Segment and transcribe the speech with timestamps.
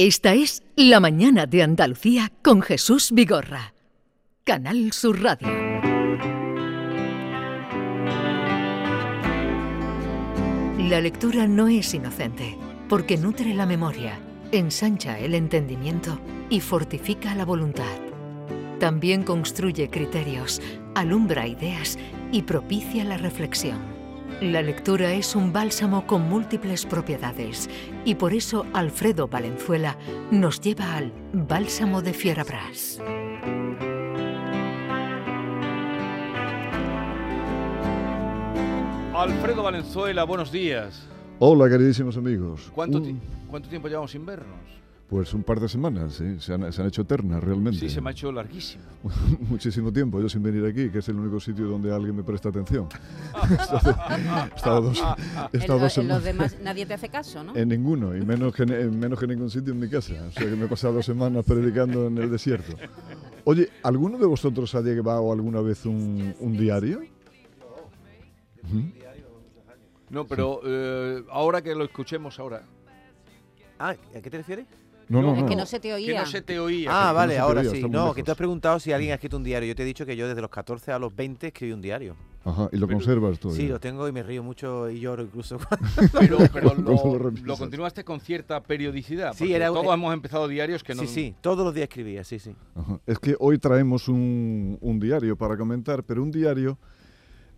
[0.00, 3.74] Esta es La Mañana de Andalucía con Jesús Vigorra.
[4.44, 5.48] Canal Sur Radio.
[10.88, 12.56] La lectura no es inocente,
[12.88, 14.20] porque nutre la memoria,
[14.52, 17.98] ensancha el entendimiento y fortifica la voluntad.
[18.78, 20.62] También construye criterios,
[20.94, 21.98] alumbra ideas
[22.30, 23.97] y propicia la reflexión.
[24.40, 27.68] La lectura es un bálsamo con múltiples propiedades
[28.04, 29.96] y por eso Alfredo Valenzuela
[30.30, 33.00] nos lleva al Bálsamo de Fierabras.
[39.14, 41.06] Alfredo Valenzuela, buenos días.
[41.40, 42.70] Hola, queridísimos amigos.
[42.74, 43.16] ¿Cuánto, ti-
[43.50, 44.58] cuánto tiempo llevamos sin vernos?
[45.08, 47.78] Pues un par de semanas, sí, se han, se han hecho eternas realmente.
[47.80, 48.84] Sí, se me ha hecho larguísimo.
[49.48, 52.50] Muchísimo tiempo, yo sin venir aquí, que es el único sitio donde alguien me presta
[52.50, 52.88] atención.
[53.50, 55.02] he estado dos,
[55.52, 57.56] he estado dos los semanas demás nadie te hace caso, ¿no?
[57.56, 60.12] en ninguno, y menos que, en- en menos que en ningún sitio en mi casa.
[60.28, 62.76] O sea que me he pasado dos semanas predicando en el desierto.
[63.44, 67.00] Oye, ¿alguno de vosotros ha llevado alguna vez un, un diario?
[68.64, 68.82] Ujú.
[70.10, 72.62] No, pero eh, ahora que lo escuchemos ahora.
[73.78, 74.66] Ah, ¿a qué te refieres?
[75.08, 76.20] No, no, es que no se te Que oía.
[76.20, 76.90] no se te oía.
[76.92, 77.82] Ah, vale, ahora oía, sí.
[77.82, 78.16] No, lejos.
[78.16, 79.68] que tú has preguntado si alguien ha escrito un diario.
[79.68, 82.14] Yo te he dicho que yo desde los 14 a los 20 escribí un diario.
[82.44, 83.52] Ajá, y lo Pero- conservas todo.
[83.52, 85.58] Sí, lo tengo y me río mucho y lloro incluso.
[86.18, 89.34] Pero, pero ¿Cómo lo, lo continuaste con cierta periodicidad.
[89.34, 91.02] Sí, era- todos eh, hemos empezado diarios que no.
[91.02, 92.54] Sí, sí, todos los días escribía, sí, sí.
[92.74, 93.00] Ajá.
[93.06, 96.78] Es que hoy traemos un, un diario para comentar, pero un diario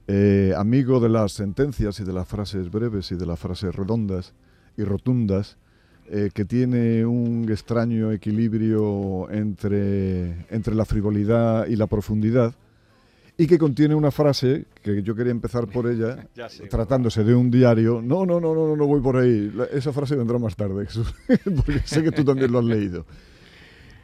[0.09, 4.35] eh, amigo de las sentencias y de las frases breves y de las frases redondas
[4.77, 5.57] y rotundas,
[6.11, 12.55] eh, que tiene un extraño equilibrio entre, entre la frivolidad y la profundidad,
[13.39, 16.67] y que contiene una frase que yo quería empezar por ella, sé.
[16.67, 18.03] tratándose de un diario.
[18.03, 19.51] No, no, no, no, no, no voy por ahí.
[19.55, 21.15] La- esa frase vendrá más tarde, Jesús,
[21.57, 23.07] porque sé que tú también lo has leído.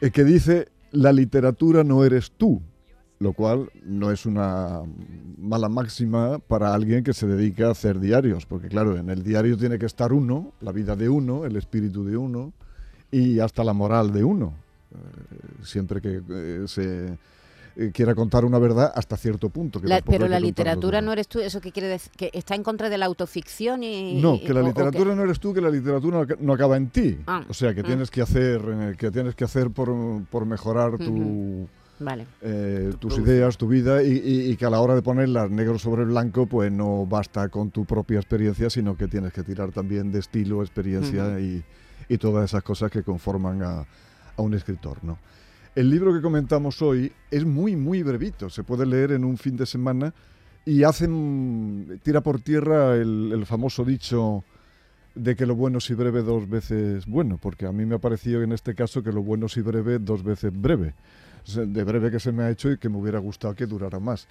[0.01, 2.62] Eh, que dice, la literatura no eres tú,
[3.19, 4.83] lo cual no es una
[5.39, 9.56] mala máxima para alguien que se dedica a hacer diarios, porque claro, en el diario
[9.56, 12.53] tiene que estar uno, la vida de uno, el espíritu de uno
[13.10, 14.53] y hasta la moral de uno.
[14.93, 17.19] Eh, siempre que eh, se
[17.77, 19.81] eh, quiera contar una verdad hasta cierto punto.
[19.81, 22.12] que La- tampoco pero la literatura no eres tú, ¿eso qué quiere decir?
[22.16, 24.21] ¿Que está en contra de la autoficción y...?
[24.21, 26.88] No, que la literatura no eres tú, que la literatura no aca- no acaba en
[26.91, 27.19] ti.
[27.27, 27.84] Ah, o sea, que ah.
[27.84, 29.91] tienes que hacer, que tienes que hacer por,
[30.31, 31.66] por mejorar tu.
[31.99, 32.27] Vale.
[32.43, 33.27] eh, tus producción.
[33.27, 36.47] ideas, tu vida, y, y- y que a la hora de ponerlas negro sobre blanco,
[36.47, 40.62] pues no basta con tu propia experiencia, sino que tienes que tirar también de estilo,
[40.62, 41.65] experiencia y,
[42.09, 43.81] y todas esas cosas que conforman a,
[44.37, 45.19] a un escritor, ¿no?
[45.75, 49.57] El libro que comentamos hoy es muy, muy brevito, se puede leer en un fin
[49.57, 50.15] de semana
[50.65, 54.43] y hacen, tira por tierra el, el famoso dicho
[55.15, 58.43] de que lo bueno si breve dos veces bueno, porque a mí me ha parecido
[58.43, 60.95] en este caso que lo bueno si breve dos veces breve,
[61.55, 64.27] de breve que se me ha hecho y que me hubiera gustado que durara más.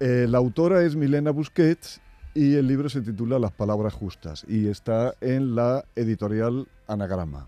[0.00, 2.00] Eh, la autora es Milena Busquets
[2.34, 7.46] y el libro se titula Las Palabras Justas y está en la editorial Anagrama.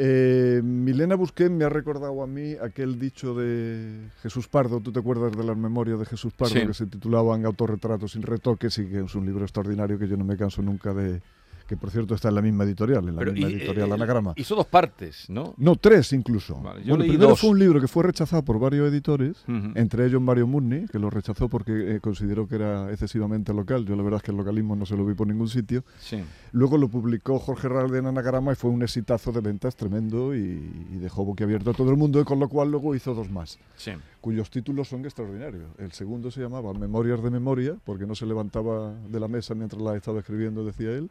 [0.00, 5.00] Eh, Milena Busquets me ha recordado a mí aquel dicho de Jesús Pardo, ¿tú te
[5.00, 6.66] acuerdas de las memorias de Jesús Pardo Sí.
[6.66, 10.24] que se titulaban Autorretratos sin retoques y que es un libro extraordinario que yo no
[10.24, 11.20] me canso nunca de,
[11.68, 13.92] que por cierto está en la misma editorial, en la Pero, misma y, editorial eh,
[13.92, 14.32] Anagrama.
[14.36, 15.54] Hizo dos partes, ¿no?
[15.58, 16.60] No, tres incluso.
[16.60, 17.40] Vale, yo bueno, leí primero dos.
[17.40, 19.72] fue un libro que fue rechazado por varios editores, Ujú.
[19.74, 23.84] entre ellos Mario Murni, que lo rechazó porque eh, consideró que era excesivamente local.
[23.84, 25.84] Yo la verdad es que el localismo no se lo vi por ningún sitio.
[26.00, 26.18] Sí.
[26.52, 30.38] Luego lo publicó Jorge Ralde en Anagrama y fue un exitazo de ventas tremendo y,
[30.40, 33.58] y dejó boquiabierto a todo el mundo, y con lo cual luego hizo dos más,
[33.76, 33.92] Sí.
[34.22, 35.66] cuyos títulos son extraordinarios.
[35.78, 39.82] El segundo se llamaba Memorias de Memoria, porque no se levantaba de la mesa mientras
[39.82, 41.10] la estaba escribiendo, decía él.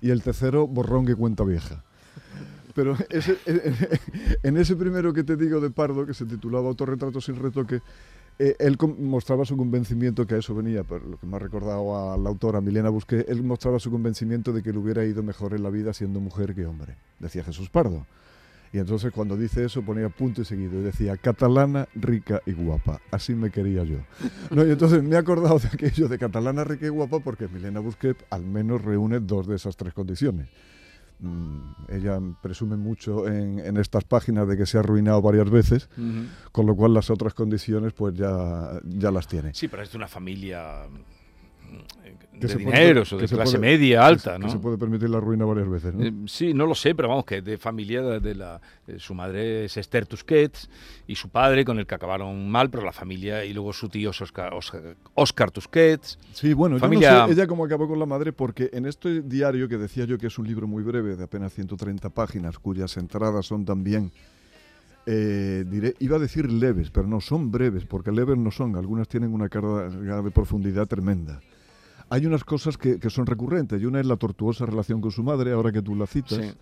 [0.00, 1.82] Y el tercero, Borrón que cuenta vieja.
[2.74, 2.96] Pero
[4.42, 7.80] en ese primero que te digo de Pardo, que se titulaba Autorretrato sin retoque,
[8.38, 12.12] eh, él mostraba su convencimiento, que a eso venía, pero lo que me ha recordado
[12.12, 15.54] a la autora Milena Busqué, él mostraba su convencimiento de que le hubiera ido mejor
[15.54, 18.04] en la vida siendo mujer que hombre, decía Jesús Pardo.
[18.72, 23.00] Y entonces cuando dice eso ponía punto y seguido y decía, catalana, rica y guapa,
[23.10, 23.98] así me quería yo.
[24.50, 27.80] No, y entonces me he acordado de aquello de catalana, rica y guapa porque Milena
[27.80, 30.48] Busquet al menos reúne dos de esas tres condiciones.
[31.18, 35.88] Mm, ella presume mucho en, en estas páginas de que se ha arruinado varias veces,
[36.52, 39.54] con lo cual las otras condiciones pues ya, ya las tiene.
[39.54, 40.82] Sí, pero es de una familia
[42.32, 44.44] de se puede- dineros o de se clase puede- media alta, se- ¿no?
[44.46, 46.04] Que se puede permitir la ruina varias veces, ¿no?
[46.04, 48.60] Eh, sí, no lo sé, pero vamos, que de familia de, de la...
[48.86, 50.68] eh, su madre es Esther Tusquets
[51.06, 54.10] y su padre, con el que acabaron mal, pero la familia, y luego su tío
[54.10, 56.18] es Oscar, Oscar, Oscar Tusquets.
[56.34, 59.22] Sí, bueno, Familia- yo no sé ella cómo acabó con la madre, porque en este
[59.22, 62.98] diario que decía yo que es un libro muy breve, de apenas 130 páginas, cuyas
[62.98, 64.12] entradas son también,
[65.06, 69.08] eh, diré, iba a decir leves, pero no, son breves, porque leves no son, algunas
[69.08, 71.40] tienen una carga de profundidad tremenda.
[72.10, 75.22] Hay unas cosas que, que son recurrentes, y una es la tortuosa relación con su
[75.22, 76.52] madre, ahora que tú la citas, Sí.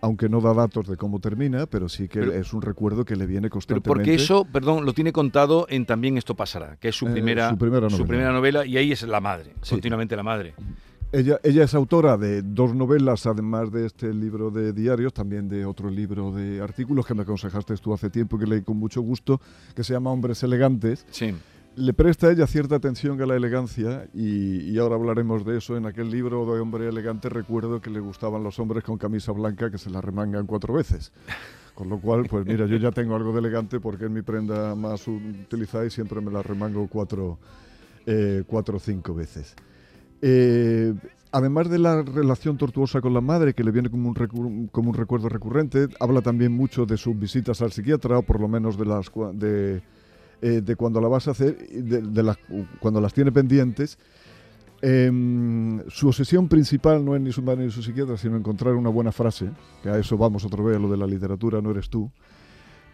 [0.00, 3.14] aunque no da datos de cómo termina, pero sí que Pero- es un recuerdo que
[3.16, 3.88] le viene Pero constantemente.
[3.88, 7.50] porque eso, perdón, lo tiene contado en También esto pasará, que es su Eh, primera,
[7.50, 8.06] su primera novela.
[8.06, 9.70] primera novela, y ahí es la madre, Sí.
[9.70, 10.54] continuamente la madre.
[11.10, 15.64] Ella, ella es autora de dos novelas, además de este libro de diarios, también de
[15.64, 19.40] otro libro de artículos que me aconsejaste tú hace tiempo que leí con mucho gusto,
[19.74, 21.06] que se llama Hombres Elegantes.
[21.10, 21.34] Sí.
[21.78, 25.76] Le presta ella cierta atención a la elegancia y, ahora hablaremos de eso.
[25.76, 29.70] En aquel libro de Hombre Elegante recuerdo que le gustaban los hombres con camisa blanca
[29.70, 31.12] que se la remangan cuatro veces.
[31.76, 34.74] Con lo cual, pues mira, yo ya tengo algo de elegante porque es mi prenda
[34.74, 37.38] más utilizada y siempre me la remango cuatro,
[38.06, 39.54] eh, cuatro o cinco veces.
[40.20, 40.92] Eh,
[41.30, 44.96] además de la relación tortuosa con la madre, que le viene como un, como un
[44.96, 48.84] recuerdo recurrente, habla también mucho de sus visitas al psiquiatra, o por lo menos de
[48.84, 49.80] las de,
[50.42, 52.34] eh, de cuando la vas a hacer, de,
[52.80, 53.98] cuando las tiene pendientes.
[54.80, 58.90] Em, su obsesión principal no es ni su madre ni su psiquiatra, sino encontrar una
[58.90, 59.50] buena frase,
[59.82, 62.10] que a eso vamos otra vez, a lo de la literatura no eres tú.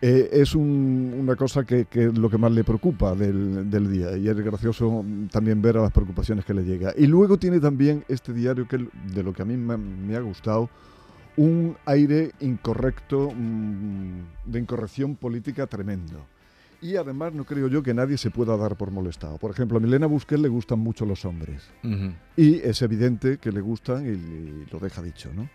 [0.01, 4.29] Eh, es un- una cosa que, es lo que más le preocupa del, día y
[4.29, 6.93] es gracioso también ver a las preocupaciones que le llega.
[6.97, 8.79] Y luego tiene también este diario que
[9.15, 10.69] de lo que a mí me, me ha gustado,
[11.37, 16.27] un aire incorrecto, mm, de incorrección política tremendo.
[16.85, 19.39] Y además no creo yo que nadie se pueda dar por molestado.
[19.39, 21.63] Por ejemplo, a Milena Busquets le gustan mucho los hombres.
[21.83, 22.13] Ujú.
[22.37, 25.49] Y es evidente que le gustan y, y lo deja dicho, ¿no?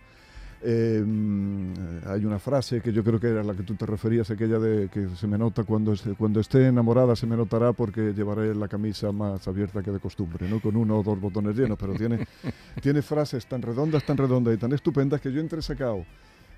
[0.64, 1.74] Eh, mm,
[2.08, 4.90] hay una frase que yo creo que era la que tú te referías, aquella de
[4.90, 9.12] que se me nota cuando, cuando esté enamorada, se me notará porque llevaré la camisa
[9.12, 10.60] más abierta que de costumbre, ¿no?
[10.60, 12.26] Con uno o dos botones llenos, pero tiene,
[12.82, 16.06] tiene frases tan redondas, tan redondas y tan estupendas que yo entre sacado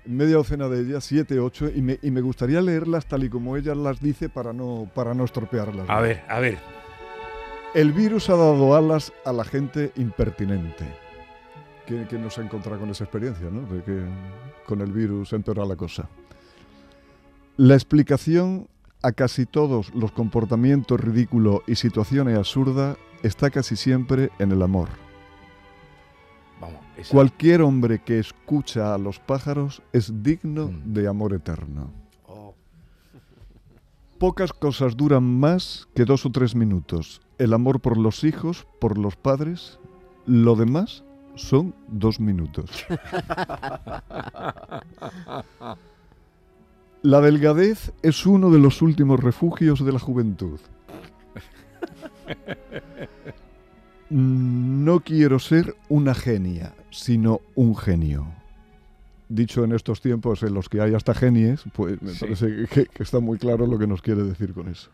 [0.04, 3.56] media docena de ellas, siete, ocho, y me, y me gustaría leerlas tal y como
[3.56, 5.88] ella las dice para no, para no estropearlas.
[5.88, 6.58] A ver, a ver.
[7.74, 10.84] El virus ha dado alas a la gente impertinente.
[11.86, 13.62] ¿Quién, quién nos ha encontrado con esa experiencia, no?
[13.62, 14.02] De que
[14.66, 16.08] con el virus empeora la cosa.
[17.56, 18.68] La explicación
[19.02, 24.88] a casi todos los comportamientos ridículos y situaciones absurdas está casi siempre en el amor.
[27.10, 30.92] Cualquier hombre que escucha a los pájaros es digno Mm.
[30.92, 31.90] de amor eterno.
[32.26, 32.54] Oh,
[34.18, 37.20] Pocas cosas duran más que dos o tres minutos.
[37.38, 39.78] El amor por los hijos, por los padres,
[40.26, 41.02] lo demás
[41.34, 42.70] son dos minutos.
[47.02, 50.60] La delgadez es uno de los últimos refugios de la juventud.
[54.14, 58.26] No quiero ser una genia, sino un genio.
[59.28, 62.20] Dicho en estos tiempos en los que hay hasta genies, pues me Sí.
[62.20, 64.90] parece que, que está muy claro lo que nos quiere decir con eso.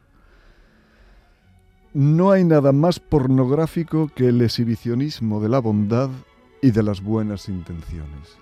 [1.92, 6.10] No hay nada más pornográfico que el exhibicionismo de la bondad
[6.62, 8.38] y de las buenas intenciones.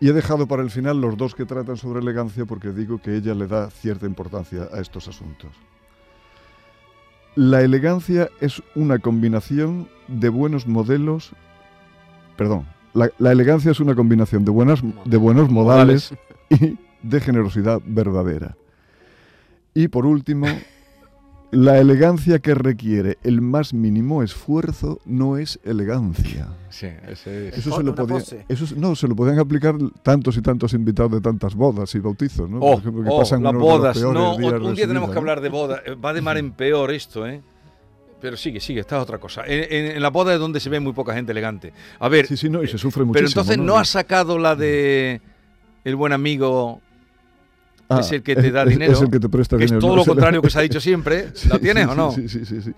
[0.00, 3.16] Y he dejado para el final los dos que tratan sobre elegancia porque digo que
[3.16, 5.50] ella le da cierta importancia a estos asuntos.
[7.36, 11.32] La elegancia es una combinación de buenos modelos,
[12.40, 12.64] perdón,
[12.94, 16.14] la, la elegancia es una combinación de, buenas, de buenos modales
[16.48, 18.56] y de generosidad verdadera.
[19.74, 20.46] Y por último,
[21.50, 26.48] la elegancia que requiere el más mínimo esfuerzo no es elegancia.
[26.70, 27.58] Sí, ese es.
[27.58, 31.12] Eso se lo una podía- eso no, se lo podían aplicar tantos y tantos invitados
[31.12, 32.56] de tantas bodas y bautizos, ¿no?
[32.60, 34.02] Oh, Por ejemplo, que oh, pasan las uno de los bodas.
[34.02, 35.20] No, días un día tenemos vida, que ¿no?
[35.20, 35.82] hablar de bodas.
[35.84, 37.42] Eh, Va de mar en peor esto, ¿eh?
[38.20, 39.42] Pero sigue, sigue, esta es otra cosa.
[39.46, 41.72] En, en- en la boda es donde se ve muy poca gente elegante.
[41.98, 43.28] A ver, Sí, sí, no, y se sufre pero muchísimo.
[43.42, 45.20] entonces no has sacado la de
[45.84, 46.80] el buen amigo,
[47.90, 49.70] Ah, es el que te da es- dinero, Es el que te presta que es
[49.70, 49.80] dinero.
[49.86, 50.02] todo ¿no?
[50.02, 51.28] lo contrario que se ha dicho siempre.
[51.34, 52.12] Sí, ¿La tienes sí, o no?
[52.12, 52.72] Sí, sí, sí, sí.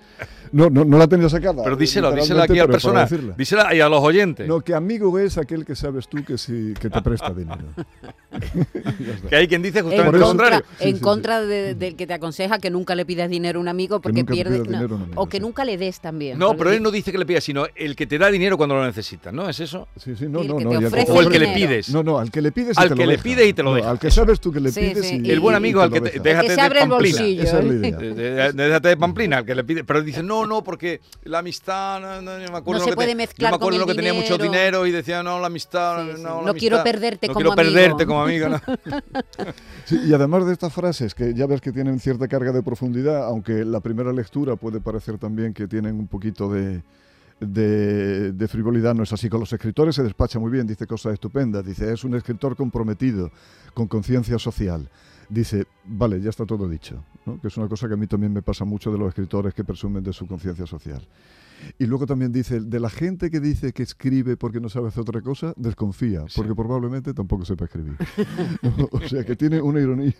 [0.52, 1.62] No, no, no la tenía sacada.
[1.64, 3.34] Pero díselo, díselo literalmente, aquí al personal.
[3.38, 4.46] Díselo ahí a los oyentes.
[4.46, 7.62] No, que amigo es aquel que sabes tú que, sí, que te presta dinero.
[9.28, 10.62] Que hay quien dice En justamente lo contrario.
[10.78, 13.62] Sí, en sí, contra de- del que te aconseja que nunca le pidas dinero a
[13.62, 14.56] un amigo porque pierde.
[14.62, 15.42] pidas no, dinero o que sí.
[15.42, 16.38] nunca le des también.
[16.38, 18.74] No, pero él no dice que le pida, sino el que te da dinero cuando
[18.74, 19.48] lo necesitas, ¿no?
[19.48, 19.88] ¿Es eso?
[19.96, 21.54] Sí, sí, no, Y el no, y O el que le dinero.
[21.68, 21.88] pides.
[21.90, 23.22] No, no, al que le pides y Al te que lo le deja.
[23.22, 25.30] pides y te lo deja, Al que sabes tú que le pides sí, y y-
[25.32, 27.18] El buen amigo al lo que te, déjate se de abre el pamplina.
[27.18, 27.42] bolsillo.
[27.42, 27.76] Esa es la ¿eh?
[27.76, 27.96] idea.
[27.98, 31.00] De- de- de- Déjate de pamplina, al que le pide, pero dice, no, no, porque
[31.24, 33.52] la amistad, no, no, yo me acuerdo No lo se que puede te- mezclar yo
[33.52, 34.86] me acuerdo con lo el que tenía mucho dinero.
[34.86, 36.22] y decía, no, la amistad, Sí, sí.
[36.22, 37.74] no, la No quiero perderte no como quiero amigo".
[37.74, 38.60] perderte como amigo, no.
[39.84, 43.24] Sí, y además de estas frases, que ya ves que tienen cierta carga de profundidad,
[43.24, 46.82] aunque la primera lectura puede parecer también que tienen un poquito de,
[47.46, 49.28] de, frivolidad, no es así.
[49.28, 53.30] Con los escritores se despacha muy bien, dice cosas estupendas, dice, es un escritor comprometido,
[53.74, 54.88] con conciencia social.
[55.32, 57.40] Dice, vale, ya está todo dicho, ¿no?
[57.40, 59.64] que es una cosa que a mí también me pasa mucho de los escritores que
[59.64, 61.08] presumen de su conciencia social.
[61.78, 65.00] Y luego también dice, de la gente que dice que escribe porque no sabe hacer
[65.02, 66.34] otra cosa, desconfía, Sí.
[66.36, 67.94] porque probablemente tampoco sepa escribir.
[68.62, 68.88] ¿no?
[68.92, 70.12] O sea, que tiene una ironía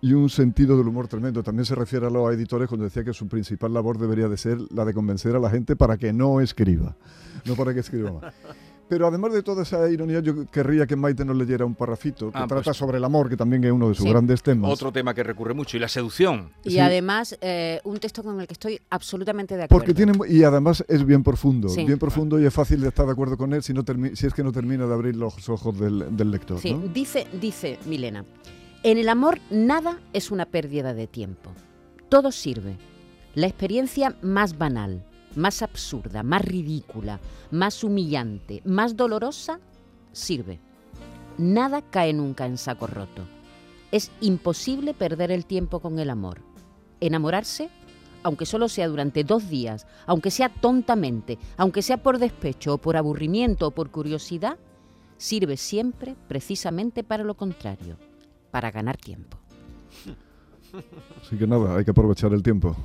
[0.00, 1.42] y un sentido del humor tremendo.
[1.42, 4.58] También se refiere a los editores cuando decía que su principal labor debería de ser
[4.70, 6.96] la de convencer a la gente para que no escriba,
[7.44, 8.34] no para que escriba más.
[8.94, 12.38] Pero además de toda esa ironía, yo querría que Maite nos leyera un parrafito que
[12.38, 14.08] Ah, trata pues- sobre el amor, que también es uno de sus Sí.
[14.10, 14.70] grandes temas.
[14.70, 16.50] Otro tema que recurre mucho, y la seducción.
[16.62, 16.78] Y Sí.
[16.78, 19.76] además, eh, un texto con el que estoy absolutamente de acuerdo.
[19.84, 21.84] Porque tiene, y además es bien profundo, Sí.
[21.84, 24.28] bien profundo y es fácil de estar de acuerdo con él si, no termi- si
[24.28, 26.60] es que no termina de abrir los ojos del, del lector.
[26.60, 26.86] Sí, ¿no?
[26.86, 28.24] dice, dice Milena,
[28.84, 31.50] en el amor nada es una pérdida de tiempo.
[32.08, 32.76] Todo sirve.
[33.34, 35.04] La experiencia más banal,
[35.36, 39.60] más absurda, más ridícula, más humillante, más dolorosa,
[40.12, 40.60] sirve.
[41.38, 43.22] Nada cae nunca en saco roto.
[43.90, 46.40] Es imposible perder el tiempo con el amor.
[47.00, 47.70] Enamorarse,
[48.22, 52.96] aunque solo sea durante dos días, aunque sea tontamente, aunque sea por despecho o por
[52.96, 54.58] aburrimiento o por curiosidad,
[55.16, 57.98] sirve siempre precisamente para lo contrario,
[58.50, 59.38] para ganar tiempo.
[61.22, 62.76] Así que nada, hay que aprovechar el tiempo.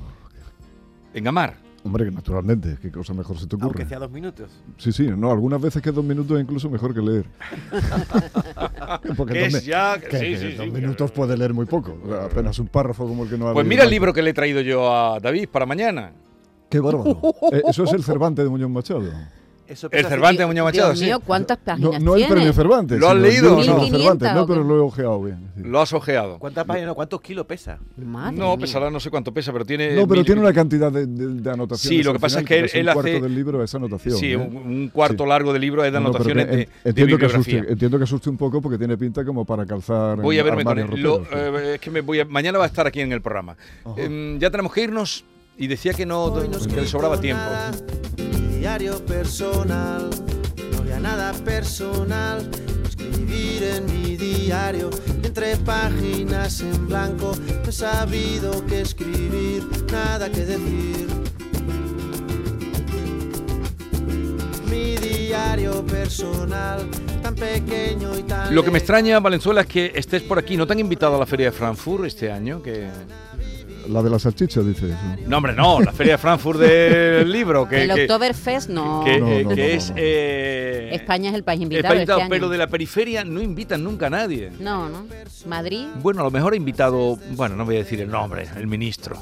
[1.12, 1.69] En amar.
[1.82, 3.68] Hombre, que naturalmente, qué cosa mejor se te ocurre.
[3.68, 4.50] Aunque sea dos minutos.
[4.76, 7.24] Sí, sí, no, algunas veces que dos minutos es incluso mejor que leer.
[9.16, 11.96] Porque es ya- que- sí, que sí, dos sí, minutos puede leer muy poco.
[12.04, 14.22] o sea, apenas un párrafo como el que no ha Pues mira el libro que
[14.22, 16.12] le he traído yo a David para mañana.
[16.68, 17.20] Qué bárbaro.
[17.52, 19.10] Eh, eso es el Cervantes de Muñoz Machado.
[19.70, 21.04] Eso El Cervantes de Muñoz Machado, Dios sí.
[21.04, 22.34] mío, ¿cuántas No, páginas no el tiene?
[22.34, 22.98] premio Cervantes.
[22.98, 23.60] ¿Lo has sino el leído libro o no?
[23.60, 25.38] de Cervantes, 1500 no, pero lo he ojeado bien.
[25.56, 25.62] sí.
[25.64, 26.38] Lo has ojeado.
[26.40, 27.78] ¿Cuántas páginas, cuántos kilos pesa?
[27.96, 28.66] Madre No, mía.
[28.66, 29.94] pesará no sé cuánto pesa, pero tiene...
[29.94, 31.98] No, pero mil- tiene una cantidad de, de- de anotaciones.
[31.98, 33.34] Sí, lo que al pasa final, es que él- es un él cuarto hace- del
[33.34, 34.16] libro esa anotación.
[34.18, 34.36] Sí, ¿eh?
[34.36, 35.28] un, un cuarto Sí.
[35.28, 37.58] largo del libro es de No, no, anotaciones en- de, de entiendo, que bibliografía.
[37.58, 40.20] asuste, entiendo que asuste un poco porque tiene pinta como para calzar.
[40.20, 40.84] Voy a verme con él.
[40.84, 43.12] armarios Lo- roperos, eh, es que me voy a- mañana va a estar aquí en
[43.12, 43.56] el programa.
[43.96, 45.24] Em, ya tenemos que irnos
[45.56, 47.42] y decía que no, no que le sobraba tiempo.
[48.60, 50.10] Diario personal,
[50.70, 52.46] no había nada personal.
[52.86, 54.90] Escribir en mi diario,
[55.22, 57.32] entre páginas en blanco,
[57.64, 61.06] no he sabido que escribir, nada que decir.
[64.68, 66.86] Mi diario personal,
[67.22, 68.54] tan pequeño y tan.
[68.54, 70.58] Lo que me extraña, Valenzuela, es que estés por aquí.
[70.58, 72.62] ¿No te han invitado a la Feria de Frankfurt este año?
[72.62, 72.90] Que...
[73.90, 74.96] La de la salchicha, dice eso.
[75.26, 77.68] No, hombre, no, la Feria de Frankfurt del libro.
[77.68, 79.02] Que, el que- Oktoberfest no.
[79.04, 79.90] que, No, eh, no, que no, es...
[79.90, 79.94] no.
[79.98, 81.88] eh, España es el país el invitado.
[81.88, 82.52] país invitado, este pero año.
[82.52, 84.52] de la periferia no invitan nunca a nadie.
[84.60, 85.06] No, no.
[85.46, 85.86] Madrid.
[86.02, 89.16] Bueno, a lo mejor ha invitado, bueno, no voy a decir el nombre, el ministro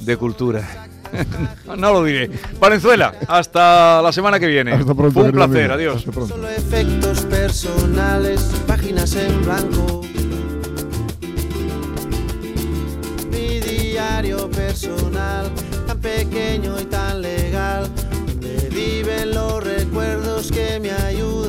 [0.00, 0.62] de Cultura.
[1.66, 2.30] no lo diré.
[2.60, 4.72] Valenzuela, hasta la semana que viene.
[4.72, 5.12] Hasta pronto.
[5.12, 5.74] Fue un placer, amigo.
[5.74, 5.96] adiós.
[5.96, 6.34] Hasta pronto.
[6.34, 10.03] Solo efectos personales, páginas en blanco.
[14.48, 15.50] personal,
[15.86, 21.43] tan pequeño y tan legal, donde viven los recuerdos que me ayudan.